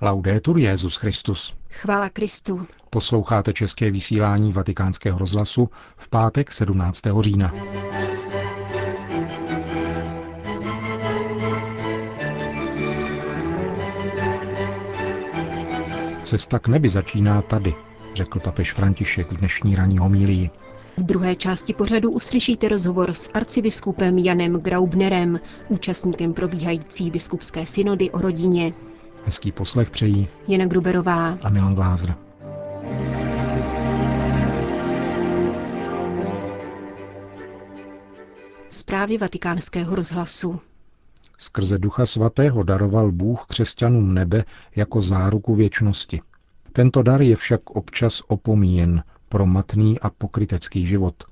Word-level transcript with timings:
Laudetur 0.00 0.58
Jezus 0.58 0.96
Christus. 0.96 1.54
Chvála 1.70 2.08
Kristu. 2.08 2.66
Posloucháte 2.90 3.52
české 3.52 3.90
vysílání 3.90 4.52
Vatikánského 4.52 5.18
rozhlasu 5.18 5.68
v 5.96 6.08
pátek 6.08 6.52
17. 6.52 7.00
října. 7.20 7.54
Cesta 16.22 16.58
k 16.58 16.68
nebi 16.68 16.88
začíná 16.88 17.42
tady, 17.42 17.74
řekl 18.14 18.40
papež 18.40 18.72
František 18.72 19.32
v 19.32 19.36
dnešní 19.36 19.76
ranní 19.76 19.98
homílii. 19.98 20.50
V 20.96 21.02
druhé 21.02 21.36
části 21.36 21.74
pořadu 21.74 22.10
uslyšíte 22.10 22.68
rozhovor 22.68 23.12
s 23.12 23.30
arcibiskupem 23.34 24.18
Janem 24.18 24.60
Graubnerem, 24.60 25.40
účastníkem 25.68 26.34
probíhající 26.34 27.10
biskupské 27.10 27.66
synody 27.66 28.10
o 28.10 28.18
rodině. 28.18 28.72
Hezký 29.24 29.52
poslech 29.52 29.90
přejí 29.90 30.28
Jana 30.48 30.66
Gruberová 30.66 31.38
a 31.42 31.48
Milan 31.48 31.74
Glázer. 31.74 32.14
Zprávy 38.70 39.18
vatikánského 39.18 39.94
rozhlasu. 39.94 40.60
Skrze 41.38 41.78
Ducha 41.78 42.06
Svatého 42.06 42.62
daroval 42.62 43.12
Bůh 43.12 43.44
křesťanům 43.48 44.14
nebe 44.14 44.44
jako 44.76 45.02
záruku 45.02 45.54
věčnosti. 45.54 46.20
Tento 46.72 47.02
dar 47.02 47.22
je 47.22 47.36
však 47.36 47.70
občas 47.70 48.22
opomíjen 48.28 49.02
pro 49.28 49.46
matný 49.46 50.00
a 50.00 50.10
pokrytecký 50.10 50.86
život, 50.86 51.24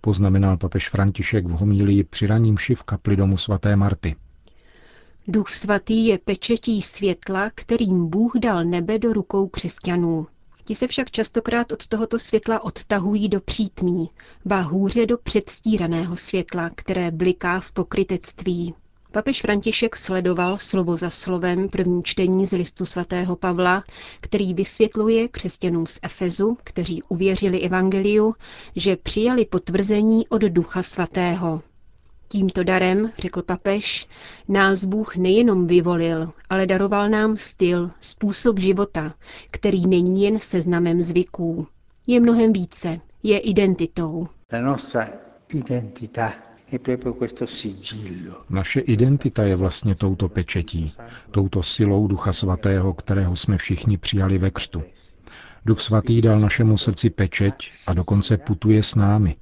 poznamenal 0.00 0.56
papež 0.56 0.88
František 0.88 1.46
v 1.46 1.50
homílii 1.50 2.04
při 2.04 2.26
raním 2.26 2.56
v 2.74 2.82
kapli 2.82 3.16
domu 3.16 3.36
svaté 3.36 3.76
Marty. 3.76 4.16
Duch 5.28 5.48
svatý 5.50 6.06
je 6.06 6.18
pečetí 6.18 6.82
světla, 6.82 7.50
kterým 7.54 8.08
Bůh 8.08 8.32
dal 8.38 8.64
nebe 8.64 8.98
do 8.98 9.12
rukou 9.12 9.48
křesťanů. 9.48 10.26
Ti 10.64 10.74
se 10.74 10.86
však 10.86 11.10
častokrát 11.10 11.72
od 11.72 11.86
tohoto 11.86 12.18
světla 12.18 12.64
odtahují 12.64 13.28
do 13.28 13.40
přítmí, 13.40 14.10
ba 14.44 14.60
hůře 14.60 15.06
do 15.06 15.18
předstíraného 15.18 16.16
světla, 16.16 16.70
které 16.74 17.10
bliká 17.10 17.60
v 17.60 17.72
pokrytectví. 17.72 18.74
Papež 19.12 19.40
František 19.42 19.96
sledoval 19.96 20.58
slovo 20.58 20.96
za 20.96 21.10
slovem 21.10 21.68
první 21.68 22.02
čtení 22.02 22.46
z 22.46 22.52
listu 22.52 22.86
svatého 22.86 23.36
Pavla, 23.36 23.84
který 24.20 24.54
vysvětluje 24.54 25.28
křesťanům 25.28 25.86
z 25.86 25.98
Efezu, 26.02 26.58
kteří 26.64 27.02
uvěřili 27.02 27.60
evangeliu, 27.60 28.34
že 28.76 28.96
přijali 28.96 29.44
potvrzení 29.44 30.28
od 30.28 30.42
Ducha 30.42 30.82
Svatého. 30.82 31.62
Tímto 32.28 32.62
darem, 32.64 33.10
řekl 33.18 33.42
papež, 33.42 34.08
nás 34.48 34.84
Bůh 34.84 35.16
nejenom 35.16 35.66
vyvolil, 35.66 36.32
ale 36.50 36.66
daroval 36.66 37.08
nám 37.08 37.36
styl, 37.36 37.90
způsob 38.00 38.58
života, 38.58 39.14
který 39.50 39.86
není 39.86 40.22
jen 40.24 40.38
seznamem 40.40 41.02
zvyků. 41.02 41.66
Je 42.06 42.20
mnohem 42.20 42.52
více, 42.52 43.00
je 43.22 43.38
identitou. 43.38 44.28
La 44.52 44.60
nostra 44.60 45.08
identità 45.54 46.34
naše 48.50 48.80
identita 48.80 49.42
je 49.42 49.56
vlastně 49.56 49.94
touto 49.94 50.28
pečetí, 50.28 50.92
touto 51.30 51.62
silou 51.62 52.06
Ducha 52.06 52.32
Svatého, 52.32 52.94
kterého 52.94 53.36
jsme 53.36 53.58
všichni 53.58 53.98
přijali 53.98 54.38
ve 54.38 54.50
křtu. 54.50 54.82
Duch 55.64 55.80
Svatý 55.80 56.22
dal 56.22 56.40
našemu 56.40 56.76
srdci 56.76 57.10
pečeť 57.10 57.54
a 57.86 57.94
dokonce 57.94 58.36
putuje 58.36 58.82
s 58.82 58.94
námi. 58.94 59.36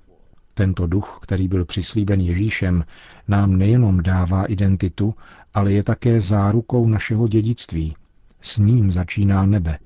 Tento 0.59 0.87
duch, 0.87 1.19
který 1.23 1.49
byl 1.49 1.65
přislíben 1.65 2.21
Ježíšem, 2.21 2.85
nám 3.29 3.57
nejenom 3.57 4.03
dává 4.03 4.45
identitu, 4.45 5.15
ale 5.55 5.73
je 5.73 5.83
také 5.83 6.21
zárukou 6.21 6.89
našeho 6.89 7.29
dědictví. 7.29 7.97
S 8.41 8.59
ním 8.59 8.93
začíná 8.93 9.47
nebe. 9.47 9.79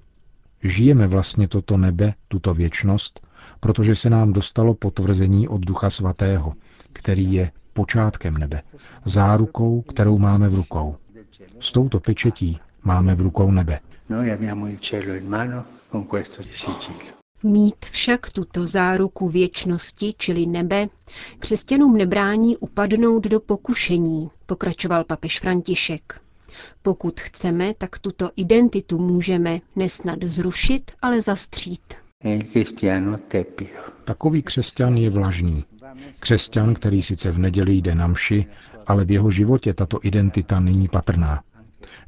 Žijeme 0.63 1.07
vlastně 1.07 1.49
toto 1.49 1.77
nebe, 1.77 2.15
tuto 2.29 2.55
věčnost, 2.55 3.27
protože 3.61 3.97
se 3.97 4.11
nám 4.11 4.33
dostalo 4.33 4.75
potvrzení 4.75 5.49
od 5.49 5.61
Ducha 5.61 5.91
Svatého, 5.91 6.55
který 6.93 7.33
je 7.33 7.51
počátkem 7.73 8.39
nebe, 8.39 8.63
zárukou, 9.05 9.83
kterou 9.83 10.19
máme 10.19 10.49
v 10.49 10.55
rukou. 10.55 10.97
S 11.61 11.73
touto 11.73 12.01
pečetí 12.01 12.61
máme 12.85 13.15
v 13.15 13.21
rukou 13.21 13.51
nebe. 13.51 13.81
Mít 17.43 17.85
však 17.85 18.31
tuto 18.31 18.67
záruku 18.67 19.29
věčnosti, 19.29 20.15
čili 20.19 20.47
nebe, 20.47 20.89
křesťanům 21.39 21.97
nebrání 21.97 22.57
upadnout 22.57 23.25
do 23.25 23.41
pokušení, 23.41 24.31
pokračoval 24.47 25.05
papež 25.05 25.41
František. 25.41 26.21
Pokud 26.83 27.21
chceme, 27.21 27.75
tak 27.79 27.99
tuto 27.99 28.31
identitu 28.37 28.99
můžeme 28.99 29.61
nesnad 29.77 30.25
zrušit, 30.25 30.93
ale 31.03 31.23
zastřít. 31.23 31.95
Takový 34.05 34.43
křesťan 34.43 34.97
je 34.97 35.11
vlažný. 35.11 35.65
Křesťan, 36.21 36.75
který 36.75 37.03
sice 37.03 37.31
v 37.31 37.39
neděli 37.39 37.73
jde 37.73 37.95
na 37.95 38.07
mši, 38.07 38.47
ale 38.87 39.05
v 39.05 39.11
jeho 39.11 39.31
životě 39.31 39.75
tato 39.75 39.99
identita 40.03 40.61
není 40.61 40.89
patrná. 40.89 41.43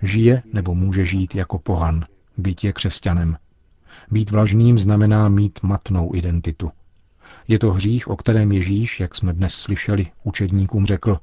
Žije 0.02 0.42
nebo 0.52 0.74
může 0.74 1.06
žít 1.06 1.34
jako 1.34 1.58
pohan, 1.58 2.04
být 2.36 2.64
je 2.64 2.72
křesťanem. 2.72 3.36
Být 4.10 4.30
vlažným 4.30 4.78
znamená 4.78 5.28
mít 5.28 5.58
matnou 5.62 6.14
identitu. 6.14 6.70
Je 7.48 7.58
to 7.58 7.72
hřích, 7.72 8.08
o 8.08 8.16
kterém 8.16 8.52
Ježíš, 8.52 9.00
jak 9.00 9.14
jsme 9.14 9.32
dnes 9.32 9.54
slyšeli, 9.54 10.06
učedníkům 10.24 10.86
řekl, 10.86 11.18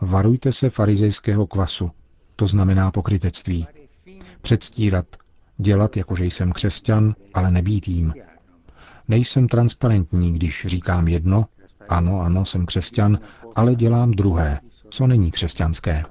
varujte 0.00 0.52
se 0.52 0.70
farizejského 0.70 1.46
kvasu, 1.46 1.90
to 2.36 2.46
znamená 2.46 2.90
pokrytectví. 2.90 3.66
Předstírat, 4.42 5.06
dělat, 5.58 5.96
jakože 5.96 6.24
jsem 6.24 6.52
křesťan, 6.52 7.14
ale 7.34 7.50
nebýt 7.50 7.88
jím. 7.88 8.14
Nejsem 9.08 9.48
transparentní, 9.48 10.32
když 10.34 10.66
říkám 10.66 11.08
jedno, 11.08 11.46
ano, 11.88 12.20
ano, 12.20 12.44
jsem 12.44 12.66
křesťan, 12.66 13.18
ale 13.54 13.74
dělám 13.74 14.10
druhé, 14.10 14.60
co 14.90 15.06
není 15.06 15.30
křesťanské. 15.30 16.04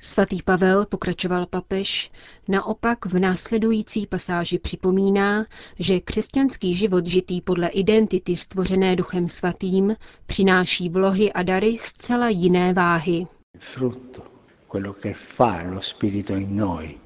Svatý 0.00 0.42
Pavel, 0.42 0.86
pokračoval 0.86 1.46
papež, 1.46 2.10
naopak 2.48 3.06
v 3.06 3.18
následující 3.18 4.06
pasáži 4.06 4.58
připomíná, 4.58 5.46
že 5.78 6.00
křesťanský 6.00 6.74
život 6.74 7.06
žitý 7.06 7.40
podle 7.40 7.68
identity 7.68 8.36
stvořené 8.36 8.96
Duchem 8.96 9.28
Svatým 9.28 9.96
přináší 10.26 10.88
vlohy 10.88 11.32
a 11.32 11.42
dary 11.42 11.76
zcela 11.80 12.28
jiné 12.28 12.74
váhy. 12.74 13.26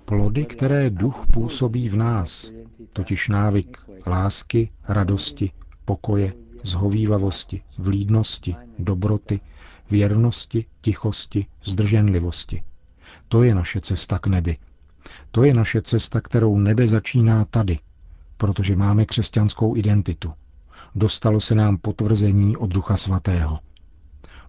Plody, 0.04 0.44
které 0.44 0.90
duch 0.90 1.26
působí 1.32 1.88
v 1.88 1.96
nás, 1.96 2.52
totiž 2.92 3.28
návyk 3.28 3.78
lásky, 4.06 4.70
radosti, 4.88 5.50
pokoje, 5.84 6.32
zhovývavosti, 6.62 7.62
vlídnosti, 7.78 8.56
dobroty, 8.78 9.40
věrnosti, 9.90 10.64
tichosti, 10.80 11.46
zdrženlivosti. 11.64 12.62
To 13.28 13.42
je 13.42 13.54
naše 13.54 13.80
cesta 13.80 14.18
k 14.18 14.26
nebi. 14.26 14.56
To 15.30 15.44
je 15.44 15.54
naše 15.54 15.82
cesta, 15.82 16.20
kterou 16.20 16.58
nebe 16.58 16.86
začíná 16.86 17.44
tady, 17.44 17.78
protože 18.36 18.76
máme 18.76 19.04
křesťanskou 19.04 19.76
identitu. 19.76 20.32
Dostalo 20.94 21.40
se 21.40 21.54
nám 21.54 21.76
potvrzení 21.78 22.56
od 22.56 22.70
Ducha 22.70 22.96
Svatého. 22.96 23.58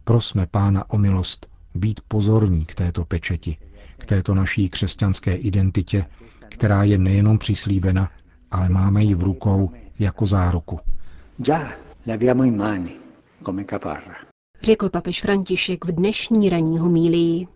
Prosme 0.03 0.47
Pána 0.51 0.89
o 0.89 0.97
milost 0.97 1.47
být 1.75 1.99
pozorní 2.07 2.65
k 2.65 2.75
této 2.75 3.05
pečeti, 3.05 3.57
k 3.97 4.05
této 4.05 4.35
naší 4.35 4.69
křesťanské 4.69 5.35
identitě, 5.35 6.05
která 6.49 6.83
je 6.83 6.97
nejenom 6.97 7.37
přislíbena, 7.37 8.09
ale 8.51 8.69
máme 8.69 9.03
ji 9.03 9.15
v 9.15 9.23
rukou 9.23 9.71
jako 9.99 10.25
záruku. 10.25 10.79
Řekl 14.63 14.89
papež 14.89 15.21
František 15.21 15.85
v 15.85 15.91
dnešní 15.91 16.49
ranní 16.49 16.77
homílii. 16.79 17.47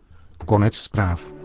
Konec 0.46 0.76
zpráv. 0.76 1.38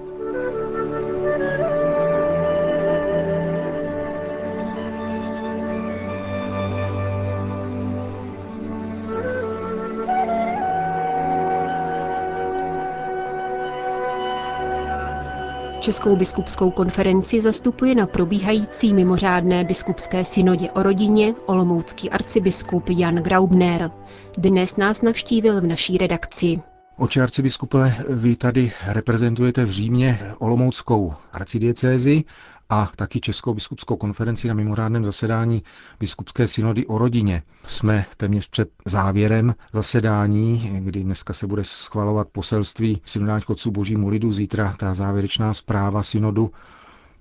Českou 15.83 16.17
biskupskou 16.17 16.71
konferenci 16.71 17.41
zastupuje 17.41 17.95
na 17.95 18.07
probíhající 18.07 18.95
mimořádné 18.95 19.65
biskupské 19.65 20.25
synodě 20.25 20.71
o 20.71 20.83
rodině 20.83 21.35
olomoucký 21.47 22.11
arcibiskup 22.11 22.89
Jan 22.89 23.15
Graubner. 23.17 23.91
Dnes 24.39 24.77
nás 24.77 25.03
navštívil 25.03 25.61
v 25.61 25.67
naší 25.67 25.99
redakci. 25.99 26.63
Oče 27.03 27.23
arcibiskupe, 27.23 27.95
vy 28.09 28.37
tady 28.37 28.73
reprezentujete 28.87 29.65
v 29.65 29.71
Římě 29.71 30.33
Olomouckou 30.39 31.15
arcidiecézi 31.33 32.25
a 32.71 32.93
taky 32.97 33.21
Českou 33.21 33.55
biskupskou 33.55 33.97
konferenci 33.97 34.49
na 34.49 34.55
mimořádném 34.55 35.05
zasedání 35.05 35.63
biskupské 36.01 36.49
synody 36.49 36.87
o 36.87 36.99
rodině. 36.99 37.43
Jsme 37.65 38.07
téměř 38.17 38.49
před 38.49 38.69
závěrem 38.87 39.55
zasedání, 39.73 40.71
kdy 40.81 41.05
dneska 41.05 41.33
se 41.33 41.47
bude 41.47 41.65
schvalovat 41.65 42.29
poselství 42.33 43.03
synodálních 43.05 43.51
otců 43.51 43.71
božímu 43.71 44.09
lidu, 44.09 44.33
zítra 44.33 44.75
ta 44.79 44.95
závěrečná 44.95 45.55
zpráva 45.55 46.03
synodu. 46.03 46.51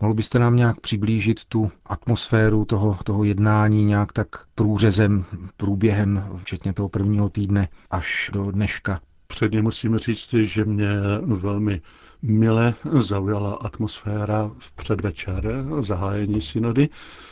Mohl 0.02 0.14
byste 0.14 0.40
nám 0.40 0.56
nějak 0.56 0.80
přiblížit 0.80 1.46
tu 1.46 1.72
atmosféru 1.86 2.66
toho, 2.66 2.98
toho 3.04 3.24
jednání 3.24 3.86
nějak 3.86 4.14
tak 4.14 4.28
průřezem, 4.56 5.26
průběhem, 5.58 6.30
včetně 6.42 6.74
toho 6.74 6.90
prvního 6.90 7.30
týdne 7.30 7.68
až 7.92 8.30
do 8.34 8.52
dneška? 8.52 9.00
Předně 9.32 9.62
musím 9.62 9.98
říct, 9.98 10.34
že 10.34 10.66
mě 10.66 10.90
velmi 11.26 11.82
mile 12.22 12.74
zaujala 13.00 13.54
atmosféra 13.54 14.52
v 14.58 14.72
předvečer 14.72 15.66
zahájení 15.82 16.42
synody, 16.42 16.90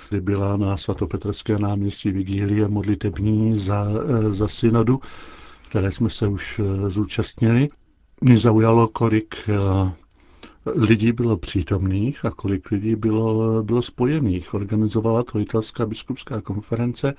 kdy 0.09 0.21
byla 0.21 0.57
na 0.57 0.77
svatopetrské 0.77 1.57
náměstí 1.59 2.11
vigílie 2.11 2.67
modlitební 2.67 3.59
za, 3.59 3.85
za 4.29 4.47
synodu, 4.47 4.99
které 5.69 5.91
jsme 5.91 6.09
se 6.09 6.27
už 6.27 6.61
zúčastnili. 6.87 7.67
Mě 8.21 8.37
zaujalo, 8.37 8.87
kolik 8.87 9.35
eh, 9.49 9.91
lidí 10.75 11.11
bylo 11.11 11.37
přítomných 11.37 12.25
a 12.25 12.31
kolik 12.31 12.71
lidí 12.71 12.95
bylo, 12.95 13.63
bylo 13.63 13.81
spojených. 13.81 14.53
Organizovala 14.53 15.23
to 15.23 15.39
italská 15.39 15.85
biskupská 15.85 16.41
konference 16.41 17.13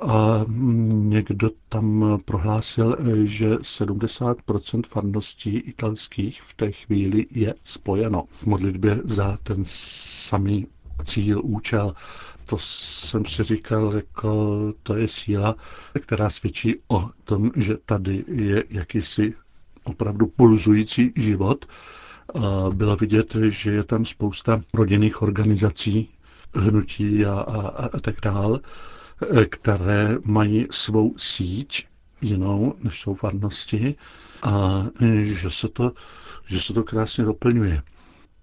a 0.00 0.44
někdo 0.92 1.50
tam 1.68 2.18
prohlásil, 2.24 2.96
že 3.24 3.54
70% 3.54 4.82
farností 4.86 5.56
italských 5.56 6.42
v 6.42 6.54
té 6.54 6.72
chvíli 6.72 7.26
je 7.30 7.54
spojeno 7.64 8.24
v 8.30 8.46
modlitbě 8.46 9.00
za 9.04 9.38
ten 9.42 9.62
samý 9.66 10.66
cíl, 11.04 11.40
účel. 11.44 11.94
To 12.46 12.56
jsem 12.60 13.24
si 13.24 13.42
říkal, 13.42 13.92
jako 13.96 14.56
to 14.82 14.94
je 14.96 15.08
síla, 15.08 15.54
která 16.00 16.30
svědčí 16.30 16.74
o 16.88 17.10
tom, 17.24 17.50
že 17.56 17.76
tady 17.86 18.24
je 18.28 18.64
jakýsi 18.70 19.34
opravdu 19.84 20.26
pulzující 20.26 21.12
život. 21.16 21.64
Bylo 22.74 22.96
vidět, 22.96 23.36
že 23.48 23.70
je 23.72 23.84
tam 23.84 24.04
spousta 24.04 24.60
rodinných 24.74 25.22
organizací, 25.22 26.08
hnutí 26.54 27.24
a, 27.26 27.32
a, 27.40 27.86
a 27.86 28.00
tak 28.00 28.14
dále 28.22 28.60
které 29.50 30.18
mají 30.24 30.66
svou 30.70 31.14
síť 31.18 31.86
jinou, 32.22 32.74
než 32.82 33.00
jsou 33.00 33.14
farnosti 33.14 33.94
a 34.42 34.84
že 35.22 35.50
se 35.50 35.68
to, 35.68 35.92
že 36.46 36.60
se 36.60 36.72
to 36.72 36.84
krásně 36.84 37.24
doplňuje. 37.24 37.82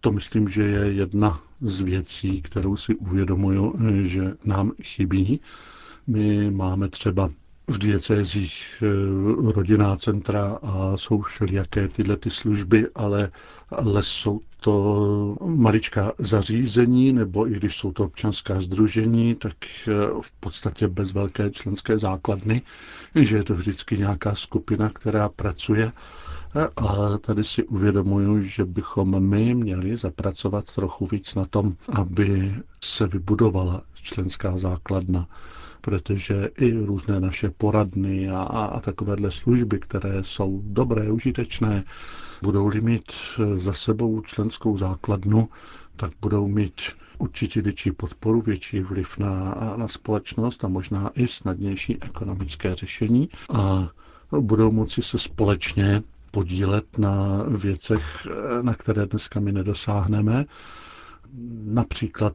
To 0.02 0.12
myslím, 0.12 0.50
že 0.50 0.64
je 0.64 0.92
jedna 0.94 1.42
z 1.62 1.82
věcí, 1.82 2.42
kterou 2.42 2.76
si 2.78 2.96
uvědomuju, 2.96 3.76
že 4.02 4.34
nám 4.46 4.72
chybí. 4.84 5.40
My 6.08 6.52
máme 6.52 6.90
třeba 6.90 7.30
v 7.68 7.78
diecézích 7.78 8.84
eh, 8.84 9.52
rodinná 9.52 9.96
centra 9.96 10.60
a 10.62 10.98
jsou 10.98 11.22
všelijaké 11.22 11.88
tyhle 11.88 12.18
ty 12.18 12.30
služby, 12.30 12.88
ale, 12.96 13.32
ale 13.70 14.04
jsou 14.04 14.40
to 14.60 15.38
maličká 15.46 16.12
zařízení, 16.18 17.14
nebo 17.14 17.48
i 17.48 17.52
když 17.54 17.76
jsou 17.78 17.92
to 17.92 18.04
občanská 18.04 18.62
združení, 18.62 19.36
tak 19.36 19.54
eh, 19.88 19.92
v 20.22 20.32
podstatě 20.40 20.88
bez 20.88 21.12
velké 21.12 21.52
členské 21.52 22.00
základny, 22.00 22.62
že 23.16 23.38
je 23.38 23.44
to 23.44 23.56
vždycky 23.56 23.98
nějaká 23.98 24.36
skupina, 24.36 24.90
která 24.90 25.30
pracuje. 25.30 25.92
A 26.78 27.18
tady 27.18 27.44
si 27.44 27.64
uvědomuju, 27.64 28.42
že 28.42 28.66
bychom 28.66 29.20
my 29.30 29.56
měli 29.56 29.98
zapracovat 29.98 30.76
trochu 30.76 31.08
víc 31.12 31.36
na 31.36 31.46
tom, 31.46 31.76
aby 31.94 32.56
se 32.84 33.08
vybudovala 33.08 33.82
členská 34.04 34.58
základna 34.58 35.28
protože 35.86 36.50
i 36.58 36.72
různé 36.72 37.20
naše 37.20 37.50
poradny 37.50 38.30
a, 38.30 38.42
a 38.44 38.80
takovéhle 38.80 39.32
služby, 39.32 39.80
které 39.80 40.24
jsou 40.24 40.62
dobré, 40.66 41.12
užitečné, 41.12 41.84
budou-li 42.42 42.82
mít 42.82 43.12
za 43.56 43.74
sebou 43.74 44.22
členskou 44.22 44.78
základnu, 44.78 45.50
tak 45.96 46.12
budou 46.22 46.48
mít 46.48 46.82
určitě 47.18 47.62
větší 47.62 47.92
podporu, 47.92 48.42
větší 48.42 48.80
vliv 48.80 49.18
na, 49.18 49.56
na 49.78 49.88
společnost 49.88 50.64
a 50.64 50.68
možná 50.68 51.10
i 51.16 51.28
snadnější 51.28 51.98
ekonomické 52.04 52.76
řešení 52.76 53.30
a 53.54 53.90
budou 54.40 54.72
moci 54.72 55.02
se 55.02 55.18
společně 55.18 56.02
podílet 56.32 56.98
na 56.98 57.44
věcech, 57.48 58.28
na 58.62 58.74
které 58.74 59.06
dneska 59.06 59.40
my 59.40 59.52
nedosáhneme. 59.52 60.46
Například 61.66 62.34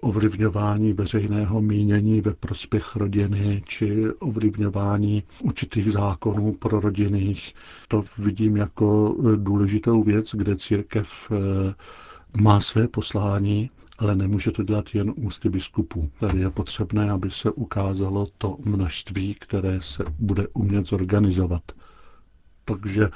ovlivňování 0.00 0.92
veřejného 0.92 1.60
mínění 1.62 2.20
ve 2.20 2.34
prospěch 2.34 2.96
rodiny 2.96 3.62
či 3.66 4.10
ovlivňování 4.10 5.22
určitých 5.42 5.92
zákonů 5.92 6.54
pro 6.54 6.80
rodinných. 6.80 7.54
To 7.88 8.00
vidím 8.18 8.56
jako 8.56 9.16
důležitou 9.36 10.02
věc, 10.02 10.34
kde 10.34 10.56
církev 10.56 11.08
eh, 11.30 11.74
má 12.40 12.60
své 12.60 12.88
poslání, 12.88 13.70
ale 13.98 14.16
nemůže 14.16 14.50
to 14.50 14.62
dělat 14.62 14.94
jen 14.94 15.12
ústy 15.16 15.48
biskupů. 15.48 16.10
Tady 16.20 16.40
je 16.40 16.50
potřebné, 16.50 17.10
aby 17.10 17.30
se 17.30 17.50
ukázalo 17.50 18.26
to 18.38 18.56
množství, 18.64 19.34
které 19.34 19.80
se 19.80 20.04
bude 20.18 20.46
umět 20.54 20.86
zorganizovat. 20.86 21.62
Takže 22.64 23.08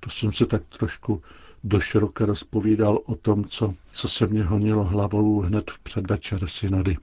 to 0.00 0.10
jsem 0.10 0.32
se 0.32 0.46
tak 0.46 0.62
trošku 0.78 1.22
doširoka 1.64 2.26
rozpovídal 2.26 2.98
o 3.06 3.14
tom, 3.14 3.44
co, 3.44 3.74
co 3.90 4.08
se 4.08 4.26
mě 4.26 4.44
honilo 4.44 4.84
hlavou 4.84 5.40
hned 5.40 5.70
v 5.70 5.78
předvečer 5.78 6.46
synody. 6.46 6.96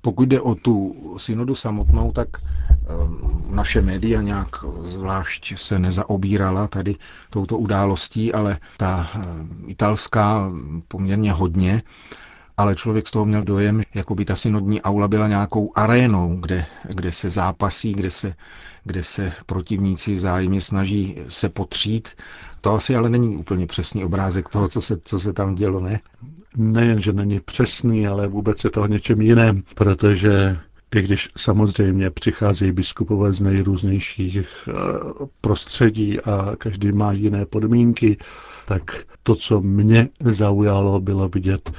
Pokud 0.00 0.28
jde 0.28 0.40
o 0.40 0.54
tu 0.54 0.94
synodu 1.18 1.54
samotnou, 1.54 2.12
tak 2.12 2.28
ehm, 2.38 3.44
naše 3.50 3.80
média 3.80 4.22
nějak 4.22 4.48
zvlášť 4.80 5.58
se 5.58 5.78
nezaobírala 5.78 6.68
tady 6.68 6.96
touto 7.30 7.58
událostí, 7.58 8.32
ale 8.32 8.58
ta 8.76 9.10
ehm, 9.14 9.64
italská 9.66 10.50
poměrně 10.88 11.32
hodně 11.32 11.82
ale 12.56 12.74
člověk 12.74 13.08
z 13.08 13.10
toho 13.10 13.24
měl 13.24 13.42
dojem, 13.42 13.82
jako 13.94 14.14
by 14.14 14.24
ta 14.24 14.36
synodní 14.36 14.82
aula 14.82 15.08
byla 15.08 15.28
nějakou 15.28 15.72
arénou, 15.74 16.36
kde, 16.40 16.66
kde 16.88 17.12
se 17.12 17.30
zápasí, 17.30 17.92
kde 17.92 18.10
se, 18.10 18.34
kde 18.84 19.02
se 19.02 19.32
protivníci 19.46 20.14
vzájemně 20.14 20.60
snaží 20.60 21.18
se 21.28 21.48
potřít. 21.48 22.08
To 22.66 22.74
asi 22.74 22.96
ale 22.96 23.08
není 23.08 23.36
úplně 23.36 23.66
přesný 23.66 24.04
obrázek 24.04 24.48
toho, 24.48 24.68
co 24.68 24.80
se, 24.80 24.98
co 25.04 25.18
se 25.18 25.32
tam 25.32 25.54
dělo, 25.54 25.80
ne? 25.80 26.00
Nejen, 26.56 27.00
že 27.00 27.12
není 27.12 27.40
přesný, 27.40 28.06
ale 28.06 28.26
vůbec 28.28 28.64
je 28.64 28.70
to 28.70 28.82
o 28.82 28.86
něčem 28.86 29.20
jiném, 29.20 29.62
protože 29.74 30.58
i 30.96 31.02
když 31.02 31.28
samozřejmě 31.36 32.10
přicházejí 32.10 32.72
biskupové 32.72 33.32
z 33.32 33.40
nejrůznějších 33.40 34.38
eh, 34.68 34.72
prostředí 35.40 36.20
a 36.20 36.52
každý 36.58 36.92
má 36.92 37.12
jiné 37.12 37.46
podmínky, 37.46 38.16
tak 38.66 38.82
to, 39.22 39.34
co 39.34 39.60
mě 39.60 40.08
zaujalo, 40.20 41.00
bylo 41.00 41.28
vidět 41.28 41.72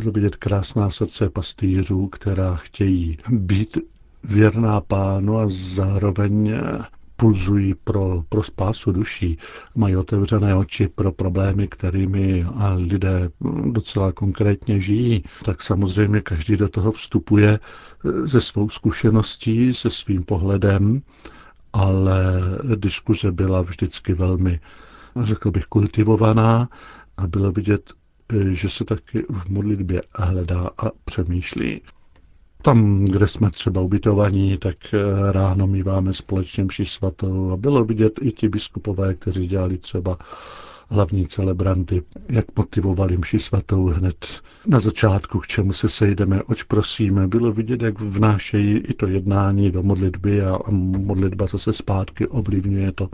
bylo 0.00 0.12
vidět 0.12 0.36
krásná 0.36 0.90
srdce 0.90 1.30
pastýřů, 1.30 2.06
která 2.06 2.56
chtějí 2.56 3.16
být 3.30 3.78
věrná 4.24 4.80
pánu 4.80 5.38
a 5.38 5.44
zároveň 5.48 6.54
pulzují 7.20 7.74
pro, 7.74 8.22
pro 8.28 8.42
spásu 8.42 8.92
duší, 8.92 9.38
mají 9.74 9.96
otevřené 9.96 10.54
oči 10.54 10.88
pro 10.88 11.12
problémy, 11.12 11.68
kterými 11.68 12.46
lidé 12.76 13.30
docela 13.72 14.12
konkrétně 14.12 14.80
žijí, 14.80 15.24
tak 15.44 15.62
samozřejmě 15.62 16.20
každý 16.20 16.56
do 16.56 16.68
toho 16.68 16.92
vstupuje 16.92 17.58
se 18.26 18.40
svou 18.40 18.68
zkušeností, 18.68 19.74
se 19.74 19.90
svým 19.90 20.24
pohledem, 20.24 21.02
ale 21.72 22.24
diskuze 22.76 23.32
byla 23.32 23.62
vždycky 23.62 24.14
velmi, 24.14 24.60
řekl 25.22 25.50
bych, 25.50 25.64
kultivovaná 25.66 26.68
a 27.16 27.26
bylo 27.26 27.52
vidět 27.52 27.92
že 28.50 28.68
se 28.68 28.84
taky 28.84 29.24
v 29.30 29.48
modlitbě 29.48 30.02
hledá 30.14 30.70
a 30.78 30.90
přemýšlí. 31.04 31.80
Tam, 32.62 33.04
kde 33.04 33.28
jsme 33.28 33.50
třeba 33.50 33.80
ubytovaní, 33.80 34.58
tak 34.58 34.76
eh, 34.94 35.32
ráno 35.32 35.66
míváme 35.66 36.12
společně 36.12 36.64
mši 36.64 36.84
svatou 36.84 37.50
a 37.52 37.56
bylo 37.56 37.84
vidět 37.84 38.12
i 38.22 38.32
ti 38.32 38.48
biskupové, 38.48 39.14
kteří 39.14 39.46
dělali 39.46 39.78
třeba 39.78 40.18
hlavní 40.90 41.26
celebranty, 41.26 42.02
jak 42.28 42.44
motivovali 42.56 43.16
mši 43.16 43.38
svatou 43.38 43.86
hned 43.86 44.26
na 44.66 44.80
začátku, 44.80 45.38
k 45.38 45.46
čemu 45.46 45.72
se 45.72 45.88
sejdeme, 45.88 46.42
oč 46.42 46.62
prosíme. 46.62 47.28
Bylo 47.28 47.52
vidět, 47.52 47.82
jak 47.82 48.00
vnášejí 48.00 48.76
i 48.78 48.94
to 48.94 49.06
jednání 49.06 49.70
do 49.70 49.82
modlitby 49.82 50.42
a, 50.42 50.58
modlitba 50.70 51.46
zase 51.46 51.72
zpátky 51.72 52.26
ovlivňuje 52.26 52.92
to, 52.92 53.08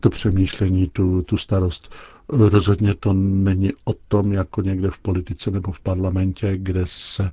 to 0.00 0.10
přemýšlení, 0.10 0.88
tu, 0.88 1.22
tu 1.22 1.36
starost. 1.36 1.94
Rozhodně 2.28 2.94
to 2.94 3.12
není 3.12 3.72
o 3.84 3.92
tom, 4.08 4.32
jako 4.32 4.62
někde 4.62 4.90
v 4.90 4.98
politice 4.98 5.50
nebo 5.50 5.72
v 5.72 5.80
parlamentě, 5.80 6.56
kde 6.56 6.82
se 6.86 7.30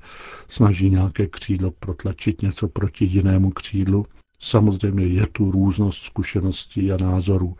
snaží 0.48 0.90
nějaké 0.90 1.28
křídlo 1.28 1.72
protlačit 1.72 2.42
něco 2.42 2.68
proti 2.68 3.06
jinému 3.06 3.50
křídlu. 3.50 4.06
Samozřejmě 4.40 5.06
je 5.06 5.28
tu 5.28 5.52
různost 5.52 6.04
zkušeností 6.04 6.92
a 6.92 6.98
názorů, 6.98 7.58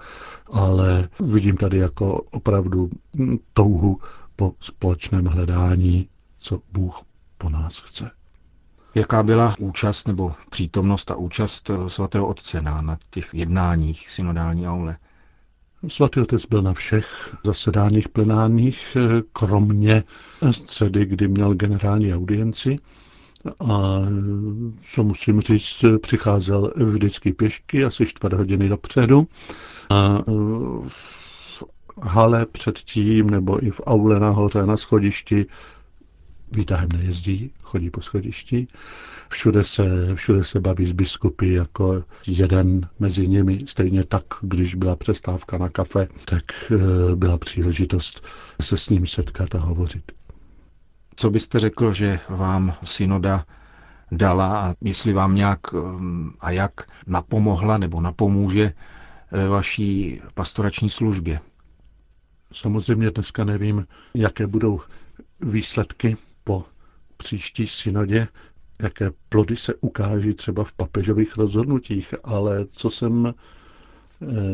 ale 0.52 1.10
vidím 1.20 1.58
tady 1.58 1.78
jako 1.78 2.22
opravdu 2.32 2.90
touhu 3.54 4.00
po 4.36 4.54
společném 4.60 5.26
hledání, 5.26 6.08
co 6.38 6.62
Bůh 6.72 7.02
po 7.38 7.50
nás 7.50 7.80
chce. 7.80 8.12
Jaká 8.96 9.24
byla 9.24 9.56
účast 9.60 10.08
nebo 10.08 10.34
přítomnost 10.50 11.12
a 11.12 11.16
účast 11.16 11.72
svatého 11.88 12.28
otce 12.28 12.62
na, 12.62 12.82
na 12.82 12.98
těch 13.10 13.34
jednáních 13.34 14.10
synodální 14.10 14.68
aule? 14.68 14.98
Svatý 15.88 16.20
otec 16.20 16.46
byl 16.46 16.62
na 16.62 16.74
všech 16.74 17.36
zasedáních 17.46 18.10
plenárních, 18.10 18.98
kromě 19.34 20.04
středy, 20.52 21.06
kdy 21.06 21.28
měl 21.28 21.54
generální 21.54 22.14
audienci. 22.14 22.76
A 23.60 24.00
co 24.94 25.04
musím 25.04 25.42
říct, 25.42 25.86
přicházel 26.02 26.74
vždycky 26.76 27.34
pěšky, 27.34 27.86
asi 27.86 28.06
čtvrt 28.06 28.34
hodiny 28.34 28.70
dopředu. 28.70 29.28
A 29.90 30.24
v 30.88 31.22
hale 32.02 32.46
předtím, 32.46 33.30
nebo 33.30 33.66
i 33.66 33.72
v 33.72 33.82
aule 33.86 34.20
nahoře 34.20 34.66
na 34.66 34.78
schodišti 34.78 35.46
výtahem 36.52 36.90
nejezdí, 36.94 37.52
chodí 37.64 37.90
po 37.90 38.02
schodišti. 38.02 38.68
Všude 39.30 39.64
se, 39.64 40.16
všude 40.16 40.44
se 40.44 40.60
baví 40.60 40.86
s 40.86 40.92
biskupy 40.92 41.54
jako 41.54 42.04
jeden 42.28 42.90
mezi 43.00 43.28
nimi. 43.28 43.60
Stejně 43.66 44.04
tak, 44.04 44.24
když 44.42 44.76
byla 44.76 44.96
přestávka 44.96 45.58
na 45.58 45.70
kafe, 45.70 46.08
tak 46.26 46.44
eh, 46.72 47.16
byla 47.16 47.38
příležitost 47.38 48.24
se 48.62 48.78
s 48.78 48.90
ním 48.90 49.08
setkat 49.08 49.56
a 49.56 49.60
hovořit. 49.60 50.12
Co 51.16 51.30
byste 51.30 51.60
řekl, 51.60 51.94
že 51.94 52.20
vám 52.30 52.74
synoda 52.84 53.46
dala 54.12 54.62
a 54.62 54.76
jestli 54.82 55.14
vám 55.14 55.36
nějak 55.36 55.60
eh, 55.74 55.78
a 56.40 56.52
jak 56.52 56.74
napomohla 57.08 57.78
nebo 57.78 58.02
napomůže 58.02 58.74
ve 59.32 59.48
vaší 59.48 60.22
pastorační 60.34 60.90
službě? 60.90 61.40
Samozřejmě 62.54 63.12
dneska 63.12 63.44
nevím, 63.44 63.88
jaké 64.14 64.48
budou 64.48 64.82
výsledky 65.42 66.18
po 66.44 66.64
příští 67.18 67.68
synodě, 67.68 68.28
jaké 68.82 69.12
plody 69.30 69.56
se 69.56 69.74
ukáží 69.76 70.34
třeba 70.34 70.64
v 70.64 70.74
papežových 70.74 71.38
rozhodnutích, 71.38 72.14
ale 72.24 72.66
co 72.70 72.90
jsem 72.90 73.28
e, 73.28 73.34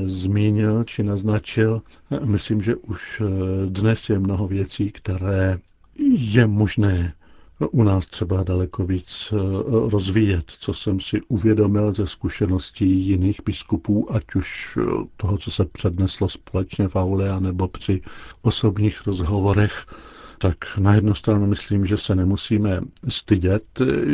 zmínil 0.10 0.84
či 0.84 1.04
naznačil, 1.04 1.82
myslím, 2.26 2.62
že 2.62 2.76
už 2.76 3.22
e, 3.22 3.26
dnes 3.70 4.10
je 4.10 4.20
mnoho 4.20 4.48
věcí, 4.48 4.92
které 4.92 5.60
je 6.18 6.48
možné 6.48 7.14
u 7.72 7.84
nás 7.84 8.08
třeba 8.08 8.44
daleko 8.44 8.86
víc 8.86 9.34
e, 9.34 9.36
rozvíjet, 9.90 10.44
co 10.52 10.74
jsem 10.74 11.00
si 11.00 11.22
uvědomil 11.28 11.94
ze 11.94 12.08
zkušeností 12.08 12.90
jiných 13.08 13.40
biskupů, 13.46 14.14
ať 14.14 14.36
už 14.36 14.78
toho, 15.18 15.38
co 15.38 15.52
se 15.52 15.66
předneslo 15.66 16.30
společně 16.30 16.88
v 16.88 16.96
aule, 16.96 17.40
nebo 17.42 17.68
při 17.68 18.02
osobních 18.42 19.08
rozhovorech 19.08 19.86
tak 20.38 20.78
na 20.78 20.96
jednu 20.96 21.14
stranu 21.14 21.48
myslím, 21.48 21.86
že 21.86 21.98
se 21.98 22.16
nemusíme 22.16 22.82
stydět, 23.08 23.64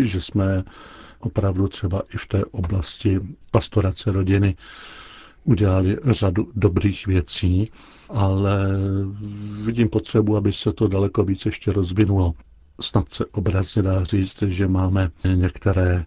že 0.02 0.22
jsme 0.22 0.64
opravdu 1.20 1.68
třeba 1.68 2.02
i 2.14 2.18
v 2.18 2.28
té 2.28 2.46
oblasti 2.46 3.20
pastorace 3.52 4.12
rodiny 4.12 4.56
udělali 5.44 5.98
řadu 6.06 6.52
dobrých 6.56 7.08
věcí, 7.08 7.72
ale 8.10 8.68
vidím 9.66 9.90
potřebu, 9.90 10.38
aby 10.38 10.54
se 10.54 10.74
to 10.74 10.88
daleko 10.88 11.24
více 11.24 11.48
ještě 11.50 11.72
rozvinulo. 11.74 12.34
Snad 12.82 13.10
se 13.10 13.26
obrazně 13.26 13.82
dá 13.82 14.04
říct, 14.04 14.42
že 14.42 14.68
máme 14.68 15.10
některé 15.36 16.06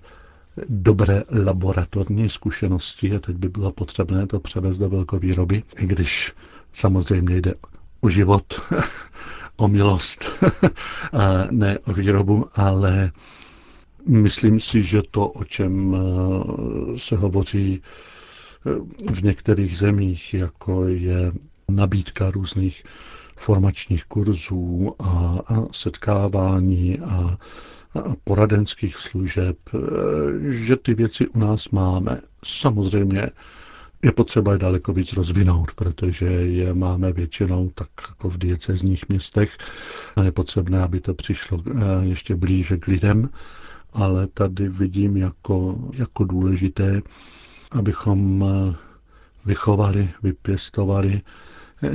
dobré 0.68 1.22
laboratorní 1.44 2.28
zkušenosti 2.28 3.16
a 3.16 3.18
teď 3.18 3.36
by 3.36 3.48
bylo 3.48 3.72
potřebné 3.72 4.26
to 4.26 4.40
převést 4.40 4.78
do 4.78 4.88
velkovýroby, 4.88 5.62
i 5.78 5.86
když 5.86 6.32
samozřejmě 6.72 7.36
jde 7.40 7.54
o 8.00 8.08
život 8.08 8.60
o 9.56 9.68
milost, 9.68 10.24
a 11.12 11.46
ne 11.50 11.78
o 11.78 11.92
výrobu, 11.92 12.46
ale 12.54 13.12
myslím 14.06 14.60
si, 14.60 14.82
že 14.82 15.02
to, 15.10 15.28
o 15.28 15.44
čem 15.44 15.96
eh, 15.96 16.98
se 16.98 17.16
hovoří 17.16 17.82
eh, 18.66 19.12
v 19.12 19.22
některých 19.22 19.78
zemích, 19.78 20.34
jako 20.34 20.88
je 20.88 21.32
nabídka 21.70 22.30
různých 22.30 22.84
formačních 23.36 24.04
kurzů 24.04 24.94
a, 25.02 25.38
setkávání 25.72 26.98
a, 27.00 27.14
a 27.14 27.36
poradenských 28.24 28.96
služeb, 28.96 29.56
eh, 29.74 29.78
že 30.52 30.76
ty 30.76 30.94
věci 30.94 31.28
u 31.28 31.38
nás 31.38 31.68
máme. 31.68 32.20
Samozřejmě 32.44 33.28
je 34.02 34.12
potřeba 34.12 34.52
je 34.52 34.58
daleko 34.58 34.92
víc 34.92 35.12
rozvinout, 35.12 35.72
protože 35.74 36.26
je 36.26 36.74
máme 36.74 37.12
většinou 37.12 37.70
tak 37.74 37.88
jako 38.08 38.30
v 38.30 38.38
diecezních 38.38 39.08
městech 39.08 39.58
a 40.16 40.22
je 40.22 40.32
potřebné, 40.32 40.82
aby 40.82 41.00
to 41.00 41.14
přišlo 41.14 41.62
eh, 41.66 41.80
ještě 42.06 42.36
blíže 42.36 42.76
k 42.76 42.86
lidem, 42.86 43.28
ale 43.92 44.26
tady 44.26 44.68
vidím 44.68 45.16
jako, 45.16 45.78
jako 45.92 46.24
důležité, 46.24 47.02
abychom 47.70 48.44
eh, 48.44 48.74
vychovali, 49.44 50.08
vypěstovali 50.22 51.20
eh, 51.82 51.90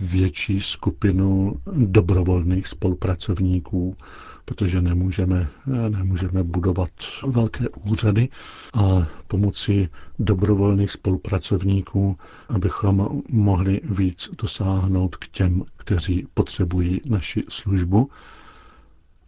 větší 0.00 0.60
skupinu 0.60 1.56
dobrovolných 1.72 2.66
spolupracovníků, 2.66 3.96
protože 4.44 4.82
nemůžeme, 4.82 5.48
nemůžeme 5.88 6.42
budovat 6.44 6.90
velké 7.26 7.68
úřady 7.68 8.28
a 8.74 9.06
pomocí 9.28 9.88
dobrovolných 10.18 10.90
spolupracovníků, 10.90 12.16
abychom 12.48 13.22
mohli 13.30 13.80
víc 13.84 14.30
dosáhnout 14.38 15.16
k 15.16 15.28
těm, 15.28 15.62
kteří 15.76 16.26
potřebují 16.34 17.00
naši 17.08 17.44
službu. 17.48 18.10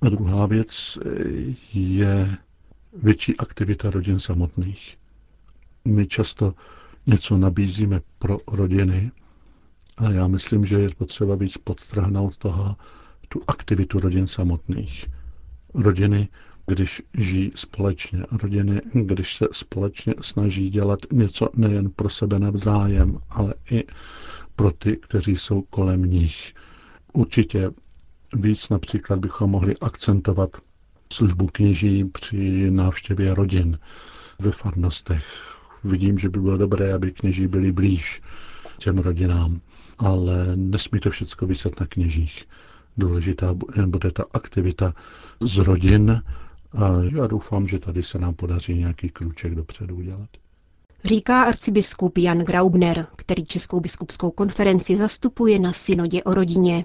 A 0.00 0.09
druhá 0.09 0.47
věc 0.47 0.99
je 1.75 2.37
větší 3.02 3.37
aktivita 3.37 3.90
rodin 3.90 4.18
samotných. 4.18 4.97
My 5.85 6.06
často 6.06 6.54
něco 7.06 7.37
nabízíme 7.37 8.00
pro 8.18 8.38
rodiny, 8.47 9.11
ale 9.97 10.14
já 10.14 10.26
myslím, 10.26 10.66
že 10.66 10.80
je 10.80 10.88
potřeba 10.99 11.35
víc 11.35 11.56
podtrhnout 11.56 12.37
toho, 12.37 12.76
tu 13.28 13.43
aktivitu 13.47 13.99
rodin 13.99 14.26
samotných. 14.26 15.07
Rodiny, 15.75 16.28
když 16.66 17.02
žijí 17.14 17.50
společně, 17.54 18.23
rodiny, 18.43 18.81
když 18.93 19.37
se 19.37 19.49
společně 19.52 20.14
snaží 20.21 20.71
dělat 20.71 20.99
něco 21.12 21.49
nejen 21.57 21.90
pro 21.90 22.09
sebe 22.09 22.38
navzájem, 22.38 23.19
ale 23.31 23.54
i 23.71 23.85
pro 24.57 24.71
ty, 24.71 24.97
kteří 24.97 25.37
jsou 25.37 25.62
kolem 25.62 26.04
nich. 26.04 26.54
Určitě 27.12 27.71
víc 28.33 28.69
například 28.69 29.19
bychom 29.19 29.50
mohli 29.50 29.76
akcentovat 29.76 30.50
službu 31.12 31.47
kněží 31.47 32.04
při 32.04 32.71
návštěvě 32.71 33.35
rodin 33.35 33.78
ve 34.40 34.50
farnostech. 34.50 35.25
Vidím, 35.85 36.19
že 36.19 36.28
by 36.28 36.40
bylo 36.40 36.57
dobré, 36.57 36.95
aby 36.95 37.12
kněží 37.12 37.47
byli 37.47 37.73
blíž 37.73 38.23
těm 38.78 38.99
rodinám, 38.99 39.61
ale 39.99 40.57
nesmí 40.57 41.00
to 41.00 41.11
všechno 41.11 41.49
vyset 41.49 41.81
na 41.81 41.87
kněžích 41.87 42.45
důležitá 42.96 43.54
bude 43.86 44.10
ta 44.10 44.24
aktivita 44.34 44.94
z 45.40 45.58
rodin 45.58 46.22
a 46.72 46.90
já 47.16 47.26
doufám, 47.26 47.66
že 47.66 47.78
tady 47.78 48.02
se 48.02 48.18
nám 48.18 48.34
podaří 48.34 48.74
nějaký 48.74 49.08
krůček 49.08 49.54
dopředu 49.54 49.96
udělat. 49.96 50.28
Říká 51.04 51.42
arcibiskup 51.42 52.18
Jan 52.18 52.38
Graubner, 52.38 53.06
který 53.16 53.44
Českou 53.44 53.80
biskupskou 53.80 54.30
konferenci 54.30 54.96
zastupuje 54.96 55.58
na 55.58 55.72
synodě 55.72 56.22
o 56.22 56.34
rodině. 56.34 56.84